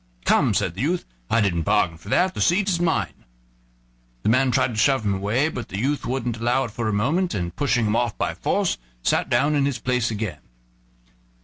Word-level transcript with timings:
"Come," 0.25 0.55
said 0.55 0.73
the 0.73 0.81
youth, 0.81 1.05
"I 1.29 1.41
didn't 1.41 1.61
bargain 1.61 1.95
for 1.95 2.09
that, 2.09 2.33
the 2.33 2.41
seat 2.41 2.67
is 2.67 2.79
mine." 2.79 3.13
The 4.23 4.29
man 4.29 4.49
tried 4.49 4.69
to 4.69 4.79
shove 4.79 5.05
him 5.05 5.13
away, 5.13 5.47
but 5.47 5.69
the 5.69 5.77
youth 5.77 6.07
wouldn't 6.07 6.37
allow 6.39 6.63
it 6.63 6.71
for 6.71 6.87
a 6.87 6.91
moment, 6.91 7.35
and, 7.35 7.55
pushing 7.55 7.85
him 7.85 7.95
off 7.95 8.17
by 8.17 8.33
force, 8.33 8.79
sat 9.03 9.29
down 9.29 9.53
in 9.53 9.65
his 9.65 9.77
place 9.77 10.09
again. 10.09 10.39